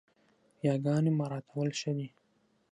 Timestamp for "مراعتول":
1.19-1.67